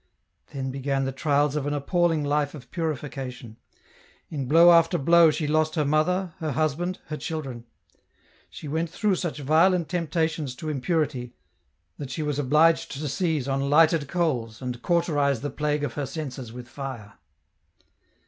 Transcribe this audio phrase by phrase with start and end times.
[0.51, 3.57] Then began the trials of an appalling life of purification.
[4.31, 7.65] In blow after blow she lost her mother, her husband, her children;
[8.49, 11.35] she went through such violent temptations to impurity
[11.99, 16.07] that she was obliged to seize on lighted coals and cauterize the plague of her
[16.07, 17.19] senses with fire.